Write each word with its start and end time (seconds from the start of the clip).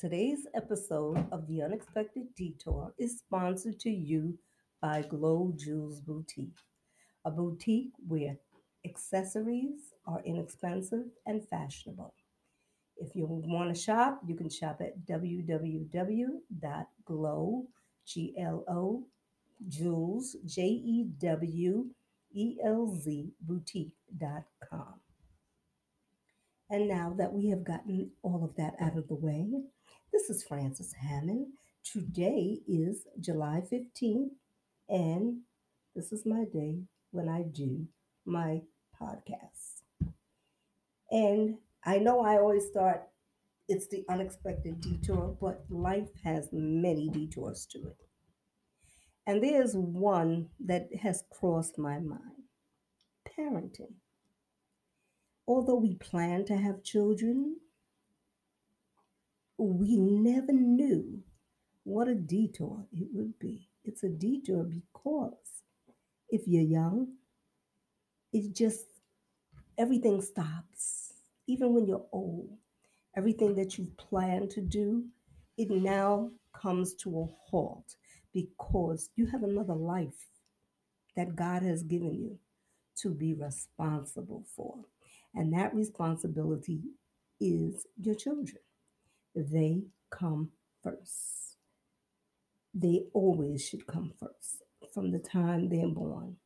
Today's 0.00 0.46
episode 0.54 1.26
of 1.30 1.46
The 1.46 1.60
Unexpected 1.60 2.34
Detour 2.34 2.94
is 2.96 3.18
sponsored 3.18 3.78
to 3.80 3.90
you 3.90 4.38
by 4.80 5.02
Glo 5.02 5.52
Jewelz 5.56 6.00
Boutique, 6.00 6.56
a 7.26 7.30
boutique 7.30 7.92
where 8.08 8.38
accessories 8.86 9.92
are 10.06 10.22
inexpensive 10.24 11.04
and 11.26 11.46
fashionable. 11.46 12.14
If 12.96 13.14
you 13.14 13.26
want 13.26 13.74
to 13.74 13.80
shop, 13.80 14.22
you 14.26 14.34
can 14.36 14.48
shop 14.48 14.80
at 14.80 15.04
www.glo, 15.04 16.46
G-L-O, 18.06 19.06
Jewelz, 19.68 20.36
J-E-W-E-L-Z, 20.46 21.92
boutique.com. 23.42 25.00
And 26.70 26.86
now 26.86 27.12
that 27.18 27.32
we 27.32 27.48
have 27.50 27.64
gotten 27.64 28.12
all 28.22 28.44
of 28.44 28.54
that 28.54 28.74
out 28.80 28.96
of 28.96 29.08
the 29.08 29.16
way, 29.16 29.44
this 30.12 30.30
is 30.30 30.44
Frances 30.44 30.92
Hammond. 30.92 31.48
Today 31.82 32.60
is 32.68 33.06
July 33.18 33.62
15th, 33.72 34.30
and 34.88 35.40
this 35.96 36.12
is 36.12 36.24
my 36.24 36.44
day 36.44 36.84
when 37.10 37.28
I 37.28 37.42
do 37.42 37.88
my 38.24 38.62
podcast. 39.00 39.82
And 41.10 41.56
I 41.84 41.98
know 41.98 42.20
I 42.20 42.36
always 42.36 42.68
start, 42.68 43.02
it's 43.68 43.88
the 43.88 44.04
unexpected 44.08 44.80
detour, 44.80 45.36
but 45.40 45.64
life 45.70 46.10
has 46.22 46.50
many 46.52 47.08
detours 47.08 47.66
to 47.72 47.78
it. 47.78 48.04
And 49.26 49.42
there's 49.42 49.74
one 49.74 50.50
that 50.64 50.88
has 51.02 51.24
crossed 51.32 51.78
my 51.78 51.98
mind 51.98 52.44
parenting. 53.26 53.94
Although 55.46 55.76
we 55.76 55.94
plan 55.96 56.44
to 56.46 56.56
have 56.56 56.82
children, 56.84 57.56
we 59.58 59.96
never 59.96 60.52
knew 60.52 61.22
what 61.84 62.08
a 62.08 62.14
detour 62.14 62.86
it 62.92 63.08
would 63.12 63.38
be. 63.38 63.68
It's 63.84 64.02
a 64.02 64.08
detour 64.08 64.64
because 64.64 65.62
if 66.28 66.46
you're 66.46 66.62
young, 66.62 67.14
it 68.32 68.54
just 68.54 68.86
everything 69.78 70.20
stops. 70.22 71.14
Even 71.46 71.74
when 71.74 71.86
you're 71.86 72.06
old, 72.12 72.50
everything 73.16 73.54
that 73.56 73.76
you've 73.78 73.96
planned 73.96 74.50
to 74.50 74.60
do, 74.60 75.04
it 75.56 75.70
now 75.70 76.30
comes 76.52 76.94
to 76.94 77.20
a 77.20 77.26
halt 77.50 77.96
because 78.32 79.10
you 79.16 79.26
have 79.26 79.42
another 79.42 79.74
life 79.74 80.28
that 81.16 81.36
God 81.36 81.62
has 81.62 81.82
given 81.82 82.14
you 82.14 82.38
to 82.96 83.10
be 83.10 83.34
responsible 83.34 84.44
for. 84.54 84.84
And 85.34 85.52
that 85.54 85.74
responsibility 85.74 86.82
is 87.40 87.86
your 87.96 88.14
children. 88.14 88.62
They 89.34 89.84
come 90.10 90.52
first. 90.82 91.56
They 92.74 93.04
always 93.12 93.64
should 93.66 93.86
come 93.86 94.12
first 94.18 94.62
from 94.92 95.12
the 95.12 95.20
time 95.20 95.68
they're 95.68 95.88
born. 95.88 96.36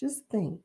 Just 0.00 0.24
think 0.30 0.62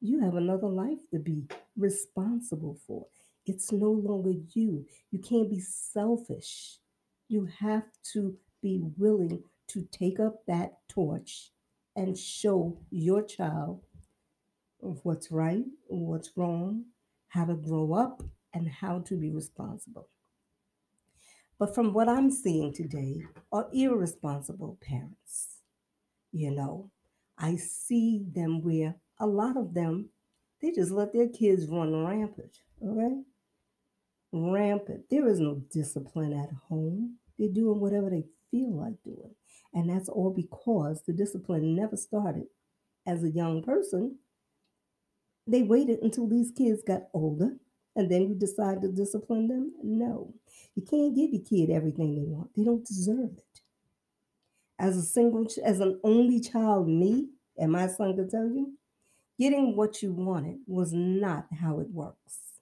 you 0.00 0.20
have 0.20 0.36
another 0.36 0.68
life 0.68 1.08
to 1.12 1.18
be 1.20 1.46
responsible 1.76 2.78
for. 2.86 3.08
It's 3.46 3.72
no 3.72 3.90
longer 3.90 4.32
you. 4.54 4.86
You 5.12 5.20
can't 5.20 5.50
be 5.50 5.60
selfish. 5.60 6.78
You 7.28 7.46
have 7.60 7.84
to 8.14 8.38
be 8.62 8.80
willing 8.98 9.44
to 9.68 9.88
take 9.92 10.20
up 10.20 10.46
that 10.46 10.78
torch 10.88 11.52
and 11.96 12.18
show 12.18 12.78
your 12.90 13.22
child 13.24 13.85
what's 14.80 15.30
right, 15.30 15.64
what's 15.88 16.30
wrong, 16.36 16.84
how 17.28 17.44
to 17.44 17.54
grow 17.54 17.92
up, 17.92 18.22
and 18.52 18.68
how 18.68 19.00
to 19.00 19.16
be 19.16 19.30
responsible. 19.30 20.08
But 21.58 21.74
from 21.74 21.92
what 21.92 22.08
I'm 22.08 22.30
seeing 22.30 22.72
today 22.72 23.22
are 23.52 23.68
irresponsible 23.72 24.78
parents. 24.80 25.58
You 26.32 26.50
know, 26.50 26.90
I 27.38 27.56
see 27.56 28.26
them 28.34 28.62
where 28.62 28.96
a 29.18 29.26
lot 29.26 29.56
of 29.56 29.74
them, 29.74 30.10
they 30.60 30.70
just 30.70 30.90
let 30.90 31.12
their 31.12 31.28
kids 31.28 31.66
run 31.68 32.04
rampant, 32.04 32.58
okay? 32.86 33.22
Rampant. 34.32 35.04
There 35.10 35.26
is 35.28 35.40
no 35.40 35.62
discipline 35.72 36.32
at 36.32 36.50
home. 36.68 37.16
They're 37.38 37.48
doing 37.48 37.80
whatever 37.80 38.10
they 38.10 38.24
feel 38.50 38.76
like 38.76 39.02
doing. 39.02 39.34
And 39.72 39.88
that's 39.88 40.08
all 40.08 40.30
because 40.30 41.02
the 41.06 41.12
discipline 41.12 41.74
never 41.74 41.96
started 41.96 42.46
as 43.06 43.24
a 43.24 43.30
young 43.30 43.62
person. 43.62 44.18
They 45.46 45.62
waited 45.62 46.00
until 46.02 46.28
these 46.28 46.50
kids 46.50 46.82
got 46.86 47.08
older 47.12 47.56
and 47.94 48.10
then 48.10 48.28
you 48.28 48.34
decide 48.34 48.82
to 48.82 48.88
discipline 48.88 49.48
them? 49.48 49.72
No. 49.82 50.34
You 50.74 50.82
can't 50.82 51.14
give 51.14 51.32
your 51.32 51.42
kid 51.42 51.70
everything 51.70 52.14
they 52.14 52.24
want. 52.24 52.50
They 52.54 52.64
don't 52.64 52.84
deserve 52.84 53.30
it. 53.38 53.60
As 54.78 54.96
a 54.98 55.02
single, 55.02 55.46
as 55.64 55.80
an 55.80 55.98
only 56.04 56.40
child, 56.40 56.88
me 56.88 57.30
and 57.56 57.72
my 57.72 57.86
son 57.86 58.14
could 58.14 58.30
tell 58.30 58.46
you, 58.46 58.74
getting 59.40 59.74
what 59.76 60.02
you 60.02 60.12
wanted 60.12 60.58
was 60.66 60.92
not 60.92 61.46
how 61.60 61.80
it 61.80 61.88
works. 61.90 62.60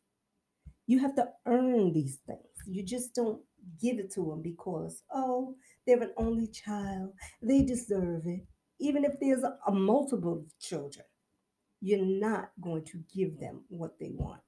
You 0.86 1.00
have 1.00 1.16
to 1.16 1.28
earn 1.46 1.92
these 1.92 2.18
things. 2.26 2.40
You 2.66 2.84
just 2.84 3.14
don't 3.14 3.40
give 3.80 3.98
it 3.98 4.12
to 4.12 4.20
them 4.20 4.42
because, 4.42 5.02
oh, 5.12 5.56
they're 5.86 6.02
an 6.02 6.12
only 6.16 6.46
child. 6.46 7.12
They 7.42 7.62
deserve 7.62 8.26
it. 8.26 8.46
Even 8.78 9.04
if 9.04 9.18
there's 9.20 9.42
a, 9.42 9.72
multiple 9.72 10.44
children, 10.60 11.06
you're 11.84 12.02
not 12.02 12.50
going 12.62 12.82
to 12.82 12.98
give 13.14 13.38
them 13.38 13.60
what 13.68 13.98
they 14.00 14.10
want 14.10 14.40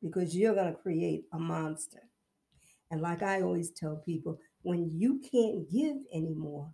because 0.00 0.36
you're 0.36 0.54
going 0.54 0.72
to 0.72 0.80
create 0.80 1.24
a 1.32 1.38
monster. 1.38 1.98
And 2.92 3.00
like 3.00 3.24
I 3.24 3.42
always 3.42 3.72
tell 3.72 3.96
people, 3.96 4.38
when 4.62 4.88
you 4.94 5.20
can't 5.32 5.68
give 5.68 5.96
anymore, 6.14 6.70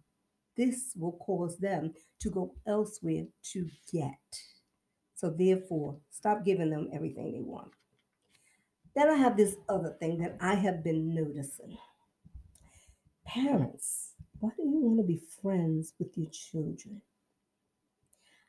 this 0.54 0.92
will 0.96 1.12
cause 1.12 1.56
them 1.56 1.94
to 2.20 2.28
go 2.28 2.52
elsewhere 2.66 3.24
to 3.52 3.70
get. 3.90 4.18
So 5.14 5.30
therefore, 5.30 5.96
stop 6.10 6.44
giving 6.44 6.68
them 6.68 6.90
everything 6.92 7.32
they 7.32 7.40
want. 7.40 7.70
Then 8.94 9.08
I 9.08 9.14
have 9.14 9.38
this 9.38 9.56
other 9.66 9.96
thing 9.98 10.18
that 10.18 10.36
I 10.42 10.56
have 10.56 10.84
been 10.84 11.14
noticing. 11.14 11.78
Parents, 13.24 14.12
why 14.40 14.50
do 14.58 14.62
you 14.62 14.80
want 14.80 14.98
to 14.98 15.04
be 15.04 15.22
friends 15.40 15.94
with 15.98 16.18
your 16.18 16.30
children? 16.30 17.00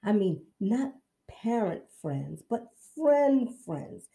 I 0.03 0.11
mean, 0.13 0.41
not 0.59 0.93
parent 1.41 1.83
friends, 2.01 2.43
but 2.49 2.67
friend 2.95 3.49
friends 3.65 4.07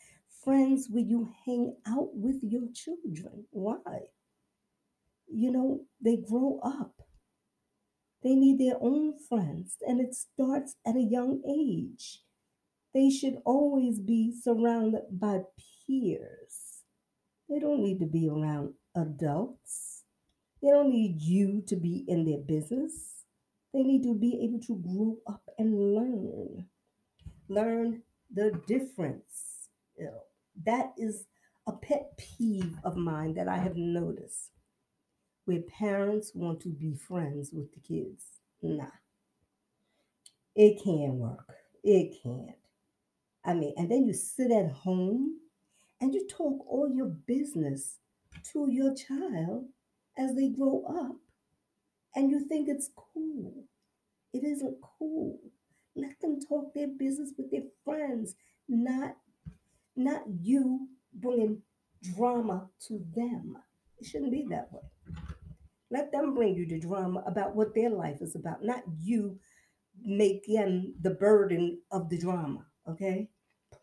friends 0.46 0.86
where 0.88 1.02
you 1.02 1.28
hang 1.44 1.74
out 1.88 2.14
with 2.14 2.36
your 2.40 2.68
children. 2.72 3.44
Why? 3.50 4.06
You 5.26 5.50
know, 5.50 5.80
they 6.00 6.16
grow 6.16 6.60
up. 6.62 7.02
They 8.22 8.36
need 8.36 8.60
their 8.60 8.76
own 8.80 9.14
friends, 9.28 9.76
and 9.86 10.00
it 10.00 10.14
starts 10.14 10.76
at 10.86 10.94
a 10.94 11.02
young 11.02 11.42
age. 11.48 12.22
They 12.94 13.10
should 13.10 13.38
always 13.44 13.98
be 13.98 14.32
surrounded 14.32 15.02
by 15.10 15.40
peers. 15.86 16.82
They 17.48 17.58
don't 17.58 17.82
need 17.82 17.98
to 17.98 18.06
be 18.06 18.28
around 18.28 18.74
adults. 18.96 20.04
They 20.62 20.70
don't 20.70 20.90
need 20.90 21.20
you 21.20 21.62
to 21.66 21.76
be 21.76 22.04
in 22.06 22.24
their 22.24 22.38
business. 22.38 23.24
They 23.74 23.82
need 23.82 24.04
to 24.04 24.14
be 24.14 24.40
able 24.44 24.60
to 24.60 24.76
grow 24.76 25.18
up 25.26 25.42
and 25.58 25.94
learn. 25.94 26.66
Learn 27.48 28.02
the 28.32 28.60
difference. 28.66 29.68
That 30.64 30.92
is 30.98 31.26
a 31.66 31.72
pet 31.72 32.18
peeve 32.18 32.74
of 32.84 32.96
mine 32.96 33.34
that 33.34 33.48
I 33.48 33.58
have 33.58 33.76
noticed 33.76 34.50
where 35.44 35.62
parents 35.62 36.32
want 36.34 36.60
to 36.62 36.68
be 36.70 36.94
friends 36.94 37.52
with 37.52 37.72
the 37.72 37.80
kids. 37.80 38.24
Nah, 38.62 38.86
it 40.56 40.82
can't 40.82 41.14
work. 41.14 41.54
It 41.84 42.16
can't. 42.22 42.56
I 43.44 43.54
mean, 43.54 43.74
and 43.76 43.90
then 43.90 44.06
you 44.06 44.12
sit 44.14 44.50
at 44.50 44.72
home 44.72 45.38
and 46.00 46.14
you 46.14 46.26
talk 46.28 46.64
all 46.68 46.88
your 46.92 47.06
business 47.06 47.98
to 48.52 48.68
your 48.70 48.94
child 48.94 49.66
as 50.18 50.34
they 50.34 50.48
grow 50.48 50.84
up 50.88 51.16
and 52.14 52.30
you 52.30 52.40
think 52.40 52.68
it's 52.68 52.90
cool. 52.96 53.64
It 54.32 54.44
isn't 54.44 54.78
cool. 54.98 55.38
Let 55.96 56.20
them 56.20 56.38
talk 56.40 56.74
their 56.74 56.88
business 56.88 57.32
with 57.36 57.50
their 57.50 57.64
friends, 57.84 58.34
not 58.68 59.16
not 59.96 60.22
you 60.42 60.88
bringing 61.14 61.62
drama 62.14 62.68
to 62.86 63.02
them. 63.14 63.56
It 63.98 64.06
shouldn't 64.06 64.32
be 64.32 64.46
that 64.50 64.70
way. 64.72 64.82
Let 65.90 66.12
them 66.12 66.34
bring 66.34 66.54
you 66.54 66.66
the 66.66 66.78
drama 66.78 67.22
about 67.26 67.56
what 67.56 67.74
their 67.74 67.90
life 67.90 68.20
is 68.20 68.34
about, 68.34 68.62
not 68.62 68.82
you 69.00 69.38
making 70.02 70.94
the 71.00 71.10
burden 71.10 71.80
of 71.90 72.10
the 72.10 72.18
drama. 72.18 72.66
Okay? 72.88 73.28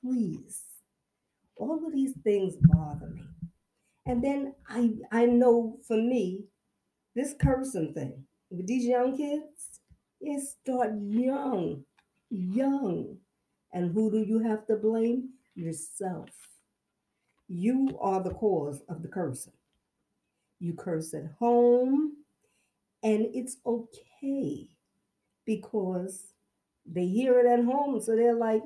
Please. 0.01 0.61
All 1.55 1.85
of 1.85 1.93
these 1.93 2.13
things 2.23 2.55
bother 2.61 3.07
me. 3.07 3.23
And 4.05 4.23
then 4.23 4.53
I 4.67 4.91
I 5.11 5.25
know 5.25 5.77
for 5.87 5.97
me, 5.97 6.45
this 7.15 7.33
cursing 7.41 7.93
thing 7.93 8.25
with 8.49 8.67
these 8.67 8.85
young 8.85 9.15
kids, 9.15 9.79
it 10.19 10.41
start 10.41 10.91
young, 10.99 11.83
young. 12.33 13.17
And 13.73 13.91
who 13.91 14.11
do 14.11 14.19
you 14.19 14.39
have 14.39 14.67
to 14.67 14.75
blame? 14.75 15.29
yourself. 15.55 16.29
you 17.47 17.97
are 18.01 18.21
the 18.23 18.33
cause 18.33 18.81
of 18.89 19.01
the 19.01 19.07
cursing. 19.07 19.53
You 20.59 20.73
curse 20.73 21.13
at 21.13 21.29
home, 21.39 22.13
and 23.03 23.27
it's 23.33 23.57
okay 23.65 24.69
because 25.45 26.27
they 26.85 27.05
hear 27.05 27.39
it 27.39 27.45
at 27.45 27.63
home. 27.65 27.99
So 27.99 28.15
they're 28.15 28.35
like, 28.35 28.63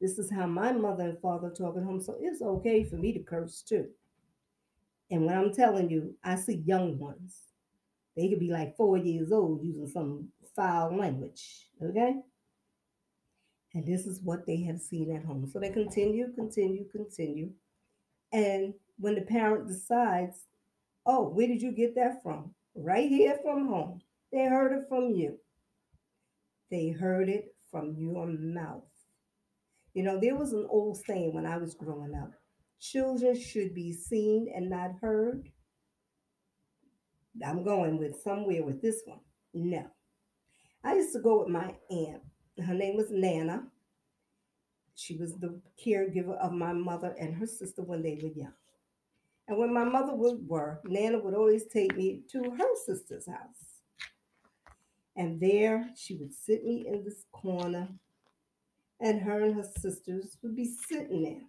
this 0.00 0.18
is 0.18 0.30
how 0.30 0.46
my 0.46 0.72
mother 0.72 1.04
and 1.04 1.20
father 1.20 1.50
talk 1.50 1.76
at 1.76 1.82
home. 1.82 2.00
So 2.00 2.16
it's 2.20 2.42
okay 2.42 2.84
for 2.84 2.96
me 2.96 3.12
to 3.14 3.20
curse 3.20 3.62
too. 3.62 3.88
And 5.10 5.24
when 5.24 5.36
I'm 5.36 5.52
telling 5.52 5.90
you, 5.90 6.14
I 6.22 6.36
see 6.36 6.62
young 6.66 6.98
ones. 6.98 7.38
They 8.14 8.28
could 8.28 8.40
be 8.40 8.50
like 8.50 8.76
four 8.76 8.98
years 8.98 9.32
old 9.32 9.64
using 9.64 9.88
some 9.88 10.28
foul 10.54 10.96
language. 10.96 11.68
Okay? 11.82 12.16
And 13.78 13.86
this 13.86 14.06
is 14.06 14.20
what 14.24 14.44
they 14.44 14.60
have 14.62 14.80
seen 14.80 15.14
at 15.14 15.24
home. 15.24 15.46
So 15.46 15.60
they 15.60 15.70
continue, 15.70 16.32
continue, 16.34 16.84
continue. 16.90 17.50
And 18.32 18.74
when 18.98 19.14
the 19.14 19.20
parent 19.20 19.68
decides, 19.68 20.40
oh, 21.06 21.28
where 21.28 21.46
did 21.46 21.62
you 21.62 21.70
get 21.70 21.94
that 21.94 22.20
from? 22.20 22.56
Right 22.74 23.08
here 23.08 23.38
from 23.40 23.68
home. 23.68 24.00
They 24.32 24.46
heard 24.46 24.72
it 24.72 24.88
from 24.88 25.12
you. 25.12 25.38
They 26.72 26.88
heard 26.88 27.28
it 27.28 27.54
from 27.70 27.94
your 27.96 28.26
mouth. 28.26 28.82
You 29.94 30.02
know, 30.02 30.18
there 30.20 30.34
was 30.34 30.52
an 30.52 30.66
old 30.68 30.96
saying 30.96 31.32
when 31.32 31.46
I 31.46 31.58
was 31.58 31.74
growing 31.74 32.16
up 32.16 32.32
children 32.80 33.40
should 33.40 33.74
be 33.74 33.92
seen 33.92 34.52
and 34.52 34.68
not 34.70 34.90
heard. 35.00 35.48
I'm 37.46 37.62
going 37.62 37.96
with 37.96 38.20
somewhere 38.22 38.64
with 38.64 38.82
this 38.82 39.02
one. 39.04 39.20
No. 39.54 39.86
I 40.82 40.94
used 40.94 41.12
to 41.12 41.20
go 41.20 41.40
with 41.40 41.48
my 41.48 41.74
aunt. 41.90 42.22
Her 42.64 42.74
name 42.74 42.96
was 42.96 43.10
Nana. 43.10 43.64
She 44.94 45.16
was 45.16 45.34
the 45.36 45.60
caregiver 45.84 46.36
of 46.38 46.52
my 46.52 46.72
mother 46.72 47.14
and 47.18 47.34
her 47.36 47.46
sister 47.46 47.82
when 47.82 48.02
they 48.02 48.18
were 48.22 48.30
young. 48.30 48.52
And 49.46 49.58
when 49.58 49.72
my 49.72 49.84
mother 49.84 50.14
would 50.14 50.46
work, 50.46 50.82
Nana 50.84 51.18
would 51.18 51.34
always 51.34 51.66
take 51.66 51.96
me 51.96 52.22
to 52.32 52.50
her 52.58 52.74
sister's 52.84 53.26
house. 53.26 53.80
And 55.16 55.40
there 55.40 55.90
she 55.96 56.16
would 56.16 56.34
sit 56.34 56.64
me 56.64 56.86
in 56.86 57.04
this 57.04 57.24
corner, 57.32 57.88
and 59.00 59.20
her 59.20 59.42
and 59.42 59.54
her 59.54 59.68
sisters 59.78 60.36
would 60.42 60.54
be 60.54 60.70
sitting 60.88 61.22
there 61.22 61.48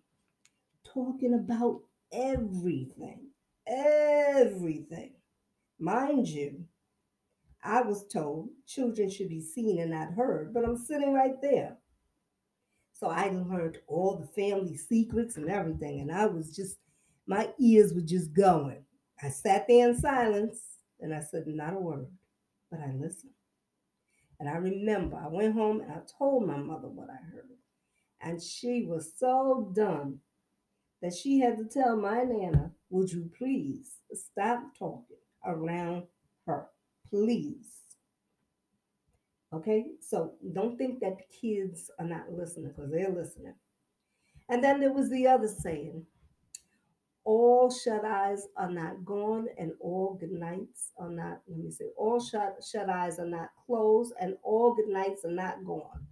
talking 0.94 1.34
about 1.34 1.82
everything. 2.12 3.28
Everything. 3.68 5.12
Mind 5.80 6.28
you, 6.28 6.64
I 7.64 7.82
was 7.82 8.06
told 8.08 8.50
children 8.68 9.10
should 9.10 9.30
be 9.30 9.42
seen 9.42 9.80
and 9.80 9.92
not 9.92 10.14
heard, 10.14 10.54
but 10.54 10.64
I'm 10.64 10.78
sitting 10.78 11.14
right 11.14 11.42
there. 11.42 11.78
So 12.94 13.08
I 13.08 13.30
learned 13.30 13.80
all 13.88 14.18
the 14.18 14.28
family 14.28 14.76
secrets 14.76 15.38
and 15.38 15.50
everything, 15.50 16.02
and 16.02 16.12
I 16.12 16.26
was 16.26 16.56
just, 16.56 16.78
my 17.28 17.50
ears 17.60 17.94
were 17.94 18.02
just 18.02 18.34
going. 18.34 18.84
I 19.22 19.30
sat 19.30 19.68
there 19.68 19.90
in 19.90 19.98
silence 20.00 20.62
and 21.00 21.14
I 21.14 21.22
said 21.22 21.44
not 21.48 21.74
a 21.74 21.80
word, 21.80 22.08
but 22.72 22.80
I 22.80 22.92
listened. 22.94 23.34
And 24.40 24.48
I 24.48 24.54
remember 24.54 25.18
I 25.18 25.28
went 25.28 25.54
home 25.54 25.82
and 25.82 25.92
I 25.92 26.00
told 26.18 26.48
my 26.48 26.58
mother 26.58 26.88
what 26.88 27.10
I 27.10 27.22
heard. 27.34 27.50
And 28.22 28.42
she 28.42 28.86
was 28.88 29.14
so 29.18 29.72
dumb 29.76 30.20
that 31.02 31.14
she 31.14 31.40
had 31.40 31.58
to 31.58 31.66
tell 31.66 31.96
my 31.98 32.24
Nana, 32.24 32.72
Would 32.90 33.12
you 33.12 33.30
please 33.38 33.98
stop 34.14 34.62
talking 34.78 35.18
around? 35.46 36.04
Please. 37.10 37.68
Okay, 39.52 39.86
so 40.00 40.34
don't 40.54 40.78
think 40.78 41.00
that 41.00 41.30
kids 41.42 41.90
are 42.00 42.06
not 42.06 42.32
listening 42.32 42.72
because 42.76 42.92
they're 42.92 43.10
listening. 43.10 43.56
And 44.48 44.64
then 44.64 44.80
there 44.80 44.94
was 44.94 45.10
the 45.10 45.28
other 45.28 45.48
saying 45.48 46.06
all 47.26 47.70
shut 47.70 48.04
eyes 48.06 48.48
are 48.58 48.72
not 48.72 49.06
gone 49.06 49.48
and 49.60 49.72
all 49.80 50.18
good 50.20 50.32
nights 50.32 50.92
are 50.98 51.12
not 51.12 51.42
let 51.48 51.60
me 51.60 51.70
say 51.70 51.86
all 51.96 52.20
shut 52.20 52.56
shut 52.64 52.90
eyes 52.90 53.20
are 53.20 53.28
not 53.28 53.50
closed 53.68 54.14
and 54.20 54.36
all 54.42 54.74
good 54.74 54.88
nights 54.88 55.26
are 55.26 55.32
not 55.32 55.64
gone 55.64 56.08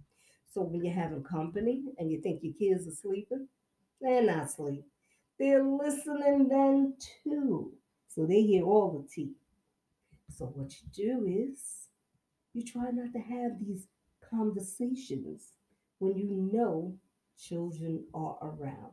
so 0.52 0.62
when 0.62 0.84
you're 0.84 0.94
having 0.94 1.22
company 1.24 1.82
and 1.98 2.10
you 2.10 2.20
think 2.20 2.40
your 2.42 2.54
kids 2.54 2.86
are 2.86 2.94
sleeping 2.94 3.48
they're 4.00 4.22
not 4.22 4.44
asleep 4.44 4.84
they're 5.40 5.64
listening 5.64 6.46
then 6.48 6.94
too 7.24 7.72
so 8.06 8.24
they 8.24 8.42
hear 8.42 8.64
all 8.64 8.90
the 9.02 9.08
tea 9.12 9.32
so 10.38 10.46
what 10.46 10.72
you 10.72 10.88
do 10.94 11.26
is 11.26 11.88
you 12.54 12.64
try 12.64 12.90
not 12.92 13.12
to 13.12 13.18
have 13.18 13.58
these 13.60 13.86
conversations 14.30 15.52
when 15.98 16.16
you 16.16 16.50
know 16.52 16.94
children 17.38 18.04
are 18.14 18.36
around 18.42 18.92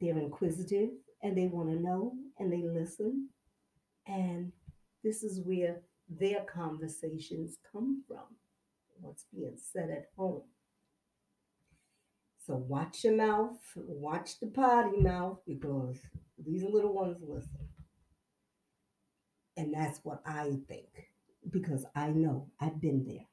they're 0.00 0.18
inquisitive 0.18 0.90
and 1.22 1.36
they 1.36 1.46
want 1.46 1.70
to 1.70 1.80
know 1.80 2.12
and 2.38 2.52
they 2.52 2.62
listen. 2.62 3.28
And 4.06 4.52
this 5.02 5.22
is 5.22 5.40
where 5.40 5.80
their 6.08 6.44
conversations 6.44 7.58
come 7.72 8.04
from, 8.06 8.24
what's 9.00 9.24
being 9.34 9.56
said 9.56 9.90
at 9.90 10.10
home. 10.16 10.42
So 12.46 12.54
watch 12.54 13.02
your 13.02 13.16
mouth, 13.16 13.58
watch 13.74 14.38
the 14.38 14.46
potty 14.46 14.98
mouth, 14.98 15.38
because 15.46 15.96
these 16.38 16.62
little 16.62 16.92
ones 16.92 17.16
listen. 17.26 17.75
And 19.56 19.72
that's 19.72 20.00
what 20.02 20.20
I 20.26 20.58
think, 20.68 21.10
because 21.50 21.86
I 21.94 22.08
know 22.08 22.48
I've 22.60 22.80
been 22.80 23.04
there. 23.06 23.26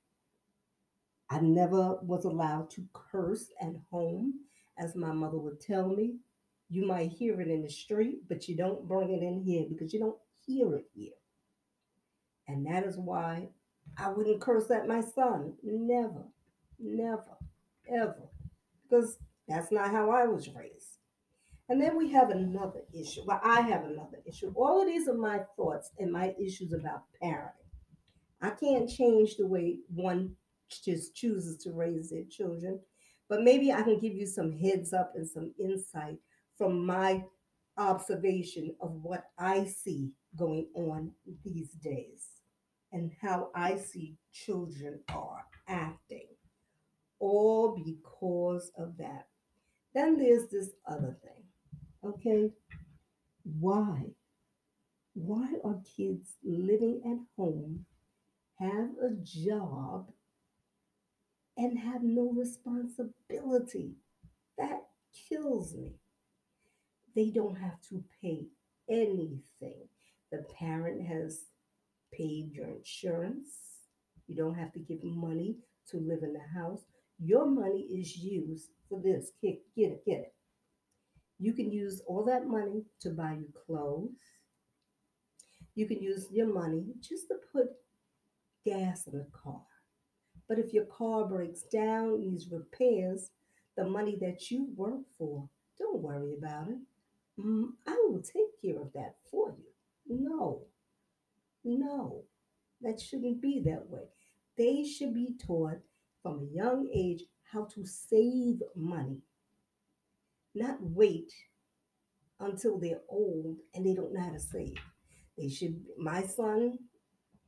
I 1.29 1.41
never 1.41 1.95
was 2.01 2.25
allowed 2.25 2.69
to 2.71 2.85
curse 2.93 3.47
at 3.61 3.73
home, 3.91 4.35
as 4.77 4.95
my 4.95 5.11
mother 5.11 5.37
would 5.37 5.59
tell 5.59 5.89
me. 5.89 6.17
You 6.69 6.85
might 6.85 7.11
hear 7.11 7.39
it 7.41 7.49
in 7.49 7.61
the 7.61 7.69
street, 7.69 8.27
but 8.27 8.47
you 8.47 8.55
don't 8.55 8.87
bring 8.87 9.11
it 9.11 9.21
in 9.21 9.41
here 9.41 9.65
because 9.67 9.93
you 9.93 9.99
don't 9.99 10.17
hear 10.45 10.75
it 10.75 10.85
here. 10.93 11.11
And 12.47 12.65
that 12.67 12.83
is 12.85 12.97
why 12.97 13.49
I 13.97 14.09
wouldn't 14.09 14.41
curse 14.41 14.71
at 14.71 14.87
my 14.87 15.01
son. 15.01 15.53
Never, 15.63 16.23
never, 16.79 17.37
ever. 17.87 18.29
Because 18.89 19.17
that's 19.47 19.71
not 19.71 19.91
how 19.91 20.09
I 20.11 20.25
was 20.25 20.49
raised. 20.49 20.92
And 21.69 21.81
then 21.81 21.97
we 21.97 22.11
have 22.11 22.29
another 22.29 22.81
issue. 22.93 23.21
Well, 23.25 23.39
I 23.43 23.61
have 23.61 23.85
another 23.85 24.19
issue. 24.25 24.53
All 24.55 24.81
of 24.81 24.87
these 24.87 25.07
are 25.07 25.13
my 25.13 25.39
thoughts 25.55 25.91
and 25.97 26.11
my 26.11 26.35
issues 26.39 26.73
about 26.73 27.03
parenting. 27.21 27.51
I 28.41 28.49
can't 28.49 28.89
change 28.89 29.37
the 29.37 29.47
way 29.47 29.79
one 29.87 30.35
just 30.83 31.15
chooses 31.15 31.57
to 31.63 31.71
raise 31.71 32.09
their 32.09 32.25
children, 32.29 32.79
but 33.29 33.41
maybe 33.41 33.71
I 33.71 33.81
can 33.83 33.99
give 33.99 34.13
you 34.13 34.25
some 34.25 34.51
heads 34.51 34.91
up 34.91 35.13
and 35.15 35.27
some 35.27 35.53
insight 35.59 36.17
from 36.57 36.85
my 36.85 37.23
observation 37.77 38.75
of 38.81 38.91
what 39.01 39.25
I 39.37 39.65
see 39.65 40.11
going 40.35 40.67
on 40.75 41.11
these 41.43 41.71
days 41.71 42.27
and 42.91 43.11
how 43.21 43.49
I 43.55 43.77
see 43.77 44.17
children 44.31 44.99
are 45.09 45.45
acting, 45.67 46.27
all 47.19 47.75
because 47.83 48.71
of 48.77 48.97
that. 48.97 49.27
Then 49.95 50.17
there's 50.17 50.47
this 50.49 50.69
other 50.87 51.17
thing, 51.23 51.43
okay? 52.05 52.51
Why? 53.43 54.07
Why 55.13 55.55
are 55.63 55.81
kids 55.97 56.37
living 56.43 57.01
at 57.05 57.19
home, 57.37 57.85
have 58.59 58.89
a 59.01 59.11
job, 59.23 60.11
and 61.57 61.77
have 61.79 62.03
no 62.03 62.31
responsibility? 62.31 63.93
That 64.57 64.83
kills 65.29 65.75
me 65.75 65.93
they 67.15 67.29
don't 67.29 67.55
have 67.55 67.79
to 67.89 68.03
pay 68.21 68.47
anything. 68.89 69.87
The 70.31 70.45
parent 70.57 71.05
has 71.05 71.41
paid 72.11 72.51
your 72.51 72.67
insurance. 72.67 73.49
You 74.27 74.35
don't 74.35 74.55
have 74.55 74.71
to 74.73 74.79
give 74.79 75.03
money 75.03 75.57
to 75.89 75.97
live 75.97 76.23
in 76.23 76.33
the 76.33 76.59
house. 76.59 76.81
Your 77.19 77.45
money 77.45 77.81
is 77.81 78.17
used 78.17 78.69
for 78.89 79.01
this. 79.01 79.31
Get, 79.41 79.59
get 79.75 79.91
it, 79.91 80.05
get 80.05 80.19
it. 80.19 80.32
You 81.39 81.53
can 81.53 81.71
use 81.71 82.01
all 82.07 82.23
that 82.25 82.47
money 82.47 82.85
to 83.01 83.09
buy 83.11 83.33
you 83.33 83.49
clothes. 83.65 84.11
You 85.75 85.87
can 85.87 86.01
use 86.01 86.27
your 86.31 86.47
money 86.53 86.85
just 87.01 87.27
to 87.29 87.35
put 87.51 87.67
gas 88.65 89.07
in 89.07 89.17
the 89.17 89.27
car. 89.31 89.61
But 90.47 90.59
if 90.59 90.73
your 90.73 90.85
car 90.85 91.25
breaks 91.25 91.63
down, 91.63 92.21
needs 92.21 92.49
repairs, 92.51 93.31
the 93.75 93.85
money 93.85 94.17
that 94.21 94.51
you 94.51 94.67
work 94.75 95.01
for, 95.17 95.49
don't 95.77 96.01
worry 96.01 96.35
about 96.35 96.69
it 96.69 96.79
mm, 97.39 97.69
I 97.87 97.95
will 98.07 98.21
take 98.21 98.61
care 98.61 98.81
of 98.81 98.93
that 98.93 99.15
for 99.31 99.49
you. 99.57 99.65
No, 100.07 100.63
no, 101.63 102.23
that 102.81 102.99
shouldn't 103.01 103.41
be 103.41 103.61
that 103.65 103.89
way. 103.89 104.03
They 104.57 104.83
should 104.83 105.13
be 105.13 105.35
taught 105.45 105.79
from 106.21 106.39
a 106.41 106.55
young 106.55 106.89
age 106.93 107.23
how 107.51 107.65
to 107.65 107.85
save 107.85 108.61
money, 108.75 109.19
not 110.55 110.77
wait 110.81 111.31
until 112.39 112.79
they're 112.79 113.01
old 113.09 113.57
and 113.73 113.85
they 113.85 113.93
don't 113.93 114.13
know 114.13 114.21
how 114.21 114.31
to 114.31 114.39
save. 114.39 114.75
They 115.37 115.49
should, 115.49 115.81
my 115.97 116.23
son 116.23 116.77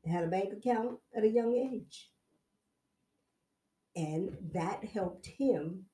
had 0.05 0.23
a 0.23 0.27
bank 0.27 0.53
account 0.53 0.99
at 1.15 1.23
a 1.23 1.29
young 1.29 1.55
age. 1.55 2.09
And 3.95 4.35
that 4.53 4.83
helped 4.85 5.25
him 5.25 5.85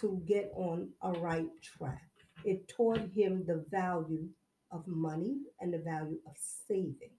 to 0.00 0.22
get 0.26 0.50
on 0.56 0.90
a 1.02 1.12
right 1.12 1.46
track. 1.62 2.08
It 2.44 2.68
taught 2.68 3.00
him 3.14 3.44
the 3.46 3.64
value 3.70 4.28
of 4.72 4.86
money 4.86 5.36
and 5.60 5.72
the 5.72 5.78
value 5.78 6.18
of 6.26 6.34
saving. 6.68 7.14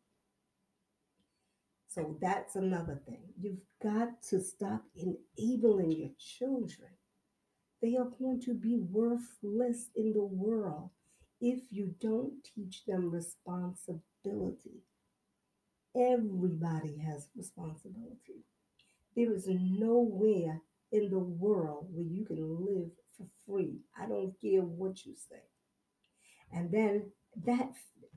So 1.87 2.17
that's 2.21 2.57
another 2.57 3.01
thing. 3.07 3.21
You've 3.39 3.61
got 3.81 4.21
to 4.29 4.41
stop 4.41 4.83
enabling 4.95 5.93
your 5.93 6.09
children. 6.19 6.89
They 7.81 7.95
are 7.97 8.09
going 8.19 8.41
to 8.41 8.53
be 8.53 8.77
worthless 8.77 9.89
in 9.95 10.13
the 10.13 10.23
world 10.23 10.89
if 11.41 11.61
you 11.71 11.95
don't 11.99 12.43
teach 12.43 12.85
them 12.85 13.11
responsibility. 13.11 14.81
Everybody 15.95 16.97
has 16.99 17.29
responsibility. 17.35 18.43
There 19.15 19.33
is 19.33 19.47
nowhere 19.47 20.61
in 20.91 21.09
the 21.09 21.19
world 21.19 21.87
where 21.91 22.05
you 22.05 22.25
can 22.25 22.65
live 22.65 22.91
for 23.17 23.27
free. 23.47 23.79
I 23.97 24.07
don't 24.07 24.33
care 24.41 24.61
what 24.61 25.05
you 25.05 25.15
say. 25.15 25.41
And 26.51 26.71
then 26.71 27.11
that 27.45 27.71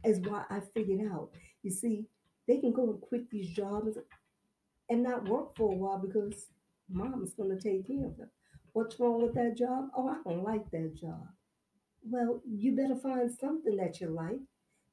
is 0.04 0.20
why 0.20 0.44
I 0.50 0.60
figured 0.74 1.00
out. 1.12 1.30
You 1.62 1.70
see, 1.70 2.06
they 2.46 2.58
can 2.58 2.72
go 2.72 2.90
and 2.90 3.00
quit 3.00 3.30
these 3.30 3.50
jobs 3.50 3.98
and 4.88 5.02
not 5.02 5.28
work 5.28 5.56
for 5.56 5.72
a 5.72 5.76
while 5.76 5.98
because 5.98 6.46
mom's 6.90 7.34
going 7.34 7.56
to 7.56 7.62
take 7.62 7.86
care 7.86 8.06
of 8.06 8.16
them. 8.16 8.30
What's 8.72 8.98
wrong 8.98 9.20
with 9.22 9.34
that 9.34 9.56
job? 9.58 9.90
Oh, 9.96 10.08
I 10.08 10.16
don't 10.24 10.42
like 10.44 10.70
that 10.70 10.94
job. 10.94 11.28
Well, 12.02 12.42
you 12.46 12.76
better 12.76 12.96
find 12.96 13.30
something 13.32 13.76
that 13.76 14.00
you 14.00 14.08
like 14.08 14.40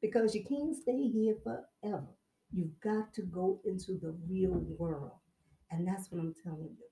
because 0.01 0.35
you 0.35 0.43
can't 0.43 0.75
stay 0.75 1.07
here 1.09 1.35
forever. 1.43 2.07
You've 2.51 2.79
got 2.81 3.13
to 3.15 3.21
go 3.23 3.61
into 3.65 3.97
the 3.99 4.15
real 4.29 4.59
world. 4.77 5.11
And 5.71 5.87
that's 5.87 6.11
what 6.11 6.21
I'm 6.21 6.35
telling 6.43 6.75
you. 6.79 6.87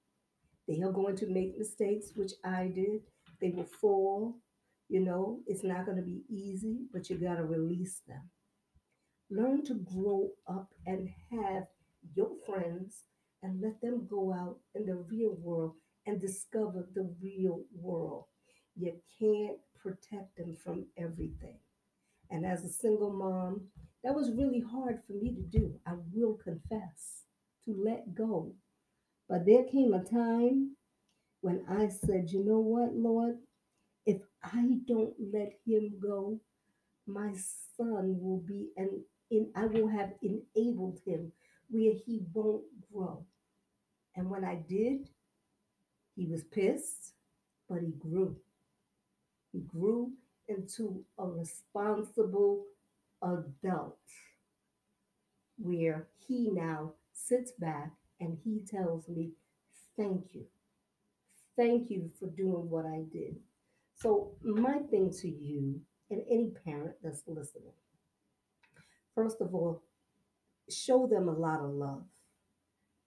They 0.68 0.82
are 0.84 0.92
going 0.92 1.16
to 1.18 1.28
make 1.28 1.58
mistakes, 1.58 2.14
which 2.16 2.34
I 2.46 2.68
did. 2.68 3.02
They 3.42 3.50
will 3.52 3.66
fall. 3.82 4.38
You 4.90 5.02
know, 5.02 5.42
it's 5.48 5.64
not 5.64 5.86
going 5.86 5.98
to 5.98 6.04
be 6.04 6.24
easy, 6.30 6.88
but 6.94 7.10
you 7.10 7.18
got 7.18 7.36
to 7.38 7.46
release 7.46 8.02
them. 8.08 8.30
Learn 9.30 9.64
to 9.66 9.74
grow 9.74 10.32
up 10.48 10.74
and 10.86 11.10
have 11.30 11.68
your 12.16 12.32
friends 12.46 13.04
and 13.42 13.60
let 13.62 13.82
them 13.82 14.08
go 14.08 14.32
out 14.34 14.60
in 14.76 14.86
the 14.86 14.96
real 14.96 15.34
world 15.34 15.76
and 16.06 16.22
discover 16.22 16.88
the 16.94 17.10
real 17.22 17.62
world. 17.76 18.26
You 18.76 18.94
can't 19.20 19.58
protect 19.82 20.38
them 20.38 20.58
from 20.64 20.88
everything. 20.98 21.58
And 22.30 22.46
as 22.46 22.64
a 22.64 22.70
single 22.70 23.14
mom, 23.14 23.68
that 24.04 24.16
was 24.16 24.32
really 24.32 24.62
hard 24.62 25.02
for 25.08 25.14
me 25.14 25.34
to 25.36 25.42
do. 25.42 25.76
I 25.86 25.94
will 26.14 26.36
confess 26.36 27.24
to 27.66 27.76
let 27.86 28.16
go. 28.16 28.54
But 29.30 29.46
there 29.46 29.64
came 29.66 29.94
a 29.94 30.04
time 30.04 30.76
when 31.42 31.64
I 31.70 31.90
said, 31.90 32.32
you 32.32 32.44
know 32.46 32.60
what, 32.60 32.96
Lord? 32.96 33.38
If 34.06 34.22
I 34.44 34.80
don't 34.88 35.14
let 35.34 35.54
him 35.66 35.94
go, 36.02 36.40
my 37.08 37.34
son 37.78 38.18
will 38.20 38.44
be 38.48 38.70
an 38.78 39.04
in 39.32 39.52
I 39.56 39.66
will 39.66 39.88
have 39.88 40.14
enabled 40.22 41.00
him 41.06 41.32
where 41.70 41.94
he 41.94 42.22
won't 42.34 42.64
grow. 42.92 43.26
And 44.16 44.30
when 44.30 44.46
I 44.46 44.56
did, 44.68 45.10
he 46.16 46.26
was 46.26 46.44
pissed, 46.44 47.14
but 47.70 47.82
he 47.82 47.92
grew. 47.92 48.36
He 49.52 49.62
grew 49.62 50.12
into 50.48 51.04
a 51.18 51.26
responsible 51.26 52.66
adult 53.22 53.98
where 55.58 56.08
he 56.28 56.50
now 56.52 56.92
sits 57.14 57.52
back 57.52 57.92
and 58.20 58.38
he 58.44 58.60
tells 58.60 59.08
me, 59.08 59.32
Thank 59.96 60.34
you. 60.34 60.46
Thank 61.56 61.92
you 61.92 62.10
for 62.20 62.26
doing 62.28 62.70
what 62.70 62.86
I 62.86 63.04
did. 63.12 63.36
So, 63.96 64.32
my 64.42 64.80
thing 64.90 65.14
to 65.22 65.30
you 65.30 65.80
and 66.10 66.24
any 66.30 66.52
parent 66.66 66.96
that's 67.04 67.22
listening, 67.28 67.74
first 69.14 69.40
of 69.40 69.54
all, 69.54 69.84
show 70.70 71.06
them 71.06 71.30
a 71.30 71.34
lot 71.34 71.60
of 71.60 71.70
love. 71.70 72.04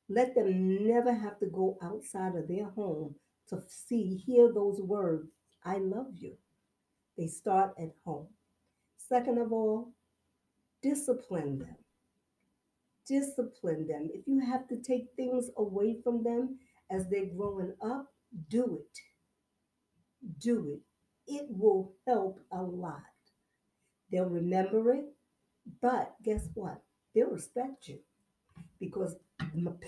Let 0.09 0.35
them 0.35 0.87
never 0.87 1.13
have 1.13 1.39
to 1.41 1.47
go 1.47 1.79
outside 1.83 2.37
of 2.37 2.49
their 2.49 2.67
home 2.71 3.17
to 3.49 3.63
see, 3.69 4.17
hear 4.17 4.53
those 4.53 4.81
words, 4.81 5.29
I 5.65 5.79
love 5.79 6.09
you. 6.15 6.37
They 7.17 7.27
start 7.27 7.75
at 7.79 7.93
home. 8.05 8.29
Second 8.97 9.39
of 9.39 9.53
all, 9.53 9.93
discipline 10.83 11.59
them. 11.59 11.77
Discipline 13.07 13.87
them. 13.87 14.11
If 14.13 14.27
you 14.27 14.41
have 14.41 14.69
to 14.69 14.77
take 14.83 15.09
things 15.17 15.51
away 15.57 15.99
from 16.03 16.25
them 16.25 16.59
as 16.91 17.09
they're 17.09 17.27
growing 17.27 17.75
up, 17.83 18.07
do 18.49 18.81
it. 18.81 18.99
Do 20.41 20.71
it. 20.75 21.33
It 21.33 21.47
will 21.49 21.95
help 22.07 22.41
a 22.53 22.63
lot. 22.63 23.03
They'll 24.11 24.29
remember 24.29 24.93
it, 24.95 25.07
but 25.83 26.15
guess 26.23 26.49
what? 26.55 26.83
They'll 27.15 27.31
respect 27.31 27.89
you 27.89 27.99
because 28.81 29.17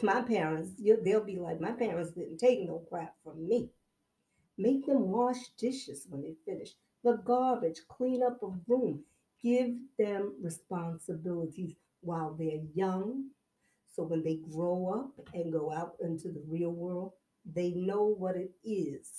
my 0.03 0.23
parents, 0.23 0.71
they'll 1.05 1.25
be 1.25 1.39
like, 1.39 1.61
my 1.61 1.73
parents 1.73 2.11
didn't 2.13 2.39
take 2.39 2.67
no 2.67 2.79
crap 2.91 3.15
from 3.23 3.47
me. 3.49 3.71
Make 4.59 4.87
them 4.87 5.11
wash 5.11 5.49
dishes 5.59 6.07
when 6.09 6.23
they 6.23 6.35
finish, 6.45 6.75
the 7.05 7.15
garbage, 7.25 7.81
clean 7.89 8.23
up 8.23 8.43
a 8.43 8.49
room. 8.69 9.05
Give 9.43 9.77
them 9.99 10.35
responsibilities 10.43 11.75
while 12.03 12.35
they're 12.35 12.65
young. 12.75 13.31
So 13.95 14.05
when 14.05 14.23
they 14.25 14.37
grow 14.37 14.89
up 14.89 15.29
and 15.35 15.53
go 15.53 15.73
out 15.73 15.97
into 16.01 16.31
the 16.33 16.43
real 16.47 16.73
world, 16.73 17.13
they 17.45 17.71
know 17.73 18.05
what 18.05 18.37
it 18.37 18.53
is. 18.65 19.11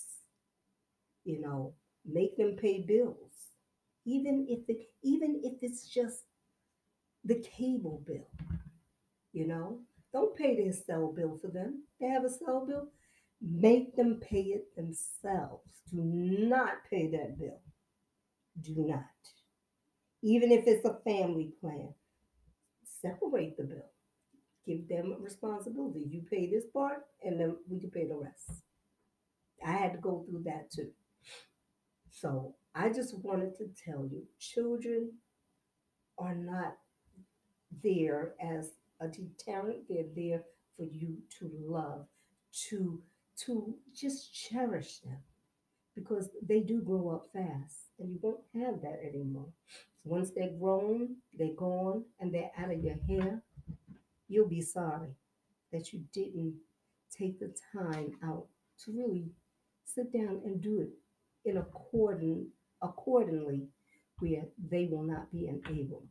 You 1.24 1.40
know, 1.40 1.76
make 2.06 2.36
them 2.38 2.56
pay 2.58 2.82
bills. 2.82 3.54
Even 4.06 4.46
if 4.50 4.68
it 4.70 4.90
even 5.04 5.40
if 5.44 5.62
it's 5.62 5.88
just 5.88 6.24
the 7.24 7.36
cable 7.36 8.02
bill, 8.06 8.28
you 9.34 9.48
know, 9.48 9.80
don't 10.12 10.36
pay 10.36 10.56
their 10.56 10.74
cell 10.74 11.14
bill 11.16 11.38
for 11.42 11.48
them. 11.48 11.84
They 12.00 12.08
have 12.08 12.24
a 12.24 12.30
cell 12.30 12.66
bill, 12.66 12.88
make 13.42 13.96
them 13.96 14.20
pay 14.22 14.42
it 14.42 14.76
themselves. 14.76 15.82
Do 15.92 16.02
not 16.02 16.84
pay 16.90 17.08
that 17.12 17.38
bill. 17.40 17.62
Do 18.62 18.74
not. 18.78 19.06
Even 20.22 20.52
if 20.52 20.68
it's 20.68 20.86
a 20.86 21.00
family 21.06 21.54
plan, 21.62 21.94
separate 23.02 23.58
the 23.58 23.64
bill. 23.64 23.92
Give 24.66 24.88
them 24.88 25.16
responsibility. 25.22 26.06
You 26.10 26.22
pay 26.30 26.50
this 26.50 26.66
part, 26.74 27.06
and 27.24 27.40
then 27.40 27.56
we 27.68 27.80
can 27.80 27.90
pay 27.90 28.08
the 28.08 28.16
rest. 28.16 28.64
I 29.66 29.72
had 29.72 29.94
to 29.94 30.00
go 30.00 30.26
through 30.30 30.44
that 30.44 30.72
too. 30.72 30.92
So 32.12 32.56
I 32.76 32.90
just 32.90 33.18
wanted 33.20 33.56
to 33.58 33.70
tell 33.86 34.06
you 34.06 34.24
children 34.40 35.14
are 36.18 36.36
not 36.36 36.76
there 37.84 38.34
as 38.42 38.72
a 39.00 39.08
deterrent, 39.08 39.88
they're 39.90 40.04
there 40.16 40.44
for 40.78 40.84
you 40.84 41.18
to 41.40 41.52
love, 41.66 42.06
to 42.70 43.02
to 43.46 43.76
just 43.96 44.34
cherish 44.34 45.00
them 45.00 45.18
because 45.96 46.30
they 46.46 46.60
do 46.60 46.82
grow 46.82 47.10
up 47.10 47.28
fast 47.34 47.92
and 48.00 48.10
you 48.10 48.20
won't 48.22 48.40
have 48.54 48.82
that 48.82 49.00
anymore. 49.04 49.48
So 49.96 50.10
once 50.10 50.32
they're 50.32 50.52
grown, 50.60 51.16
they're 51.38 51.54
gone 51.56 52.04
and 52.20 52.34
they're 52.34 52.52
out 52.58 52.72
of 52.72 52.84
your 52.84 52.98
hair, 53.08 53.42
you'll 54.28 54.48
be 54.48 54.62
sorry 54.62 55.10
that 55.72 55.94
you 55.94 56.04
didn't 56.14 56.56
take 57.18 57.40
the 57.40 57.54
time 57.74 58.14
out 58.24 58.48
to 58.86 58.92
really 58.92 59.30
sit 59.86 60.12
down 60.14 60.42
and 60.46 60.62
do 60.62 60.82
it 60.82 61.50
in 61.50 61.58
according 61.58 62.48
accordingly 62.82 63.68
where 64.20 64.44
they 64.70 64.86
will 64.86 65.04
not 65.04 65.32
be 65.32 65.48
enabled. 65.48 66.08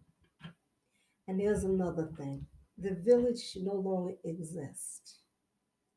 And 1.26 1.38
there's 1.38 1.64
another 1.64 2.10
thing. 2.18 2.46
The 2.80 2.96
village 3.04 3.56
no 3.60 3.74
longer 3.74 4.14
exists. 4.24 5.20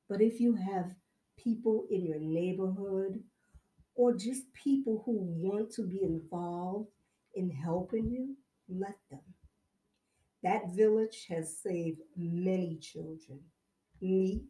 But 0.09 0.21
if 0.21 0.39
you 0.39 0.55
have 0.55 0.91
people 1.37 1.85
in 1.89 2.05
your 2.05 2.19
neighborhood 2.19 3.23
or 3.95 4.13
just 4.13 4.51
people 4.53 5.03
who 5.05 5.17
want 5.17 5.71
to 5.73 5.83
be 5.83 6.01
involved 6.01 6.89
in 7.35 7.49
helping 7.49 8.09
you, 8.09 8.35
let 8.67 8.97
them. 9.09 9.21
That 10.43 10.73
village 10.75 11.27
has 11.29 11.57
saved 11.61 11.99
many 12.17 12.77
children. 12.81 13.39
Me, 14.01 14.41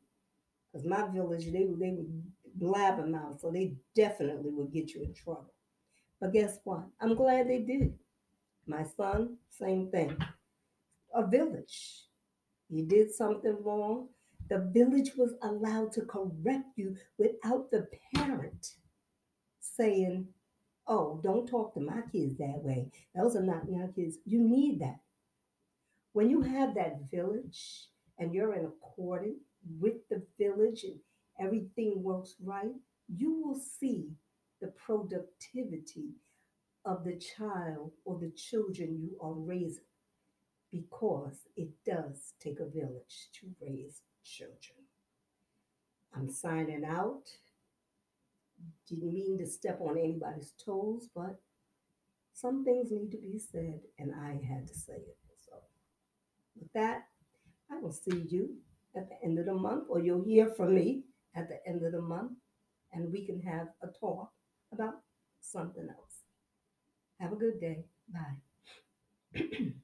because 0.72 0.88
my 0.88 1.08
village, 1.10 1.52
they, 1.52 1.66
would 1.66 1.80
they 1.80 1.92
would 1.92 2.24
blabbermouth, 2.58 3.42
so 3.42 3.52
they 3.52 3.76
definitely 3.94 4.52
would 4.52 4.72
get 4.72 4.94
you 4.94 5.04
in 5.04 5.14
trouble. 5.14 5.54
But 6.22 6.34
guess 6.34 6.60
what? 6.64 6.86
I'm 7.02 7.16
glad 7.16 7.50
they 7.50 7.60
did. 7.60 7.94
My 8.66 8.86
son, 8.96 9.38
same 9.50 9.90
thing. 9.92 10.16
A 11.14 11.28
village. 11.28 12.06
You 12.72 12.86
did 12.86 13.14
something 13.14 13.58
wrong. 13.64 14.10
The 14.50 14.60
village 14.60 15.14
was 15.18 15.36
allowed 15.44 15.94
to 15.94 16.04
correct 16.04 16.70
you 16.78 16.98
without 17.20 17.72
the 17.72 17.88
parent 18.16 18.76
saying, 19.62 20.30
Oh, 20.88 21.22
don't 21.24 21.48
talk 21.48 21.74
to 21.76 21.82
my 21.82 22.02
kids 22.12 22.38
that 22.40 22.64
way. 22.64 22.92
Those 23.16 23.36
are 23.38 23.44
not 23.44 23.70
my 23.72 23.88
kids. 23.96 24.18
You 24.26 24.42
need 24.42 24.82
that. 24.82 25.00
When 26.14 26.30
you 26.30 26.42
have 26.42 26.76
that 26.76 27.10
village 27.12 27.88
and 28.20 28.34
you're 28.34 28.56
in 28.56 28.66
accordance 28.66 29.40
with 29.80 30.08
the 30.10 30.24
village 30.40 30.84
and 30.84 31.00
everything 31.40 32.04
works 32.04 32.36
right, 32.44 32.74
you 33.16 33.42
will 33.42 33.60
see 33.60 34.10
the 34.62 34.68
productivity 34.70 36.12
of 36.86 37.04
the 37.06 37.18
child 37.18 37.94
or 38.06 38.20
the 38.20 38.32
children 38.32 39.00
you 39.02 39.18
are 39.22 39.34
raising 39.34 39.84
because 40.72 41.40
it 41.56 41.70
to 43.40 43.48
raise 43.62 44.02
children. 44.24 44.86
I'm 46.16 46.30
signing 46.30 46.84
out. 46.86 47.24
Didn't 48.88 49.14
mean 49.14 49.38
to 49.40 49.48
step 49.48 49.80
on 49.82 49.98
anybody's 49.98 50.54
toes, 50.64 51.10
but 51.16 51.40
some 52.34 52.64
things 52.64 52.92
need 52.92 53.12
to 53.12 53.18
be 53.18 53.40
said, 53.40 53.82
and 53.98 54.12
I 54.14 54.32
had 54.46 54.68
to 54.68 54.74
say 54.74 54.94
it. 54.94 55.18
So, 55.46 55.54
with 56.60 56.72
that, 56.74 57.08
I 57.72 57.80
will 57.80 57.92
see 57.92 58.26
you 58.30 58.58
at 58.96 59.10
the 59.10 59.16
end 59.24 59.40
of 59.40 59.46
the 59.46 59.54
month, 59.54 59.86
or 59.90 60.00
you'll 60.00 60.24
hear 60.24 60.50
from 60.50 60.76
me 60.76 61.04
at 61.36 61.48
the 61.48 61.60
end 61.68 61.84
of 61.84 61.94
the 61.94 62.02
month, 62.02 62.34
and 62.94 63.12
we 63.12 63.26
can 63.26 63.42
have 63.42 63.70
a 63.82 63.88
talk 63.88 64.32
about 64.74 64.96
something 65.40 65.88
else. 65.90 66.22
Have 67.20 67.34
a 67.34 67.36
good 67.36 67.60
day. 67.60 67.86
Bye. 68.12 68.52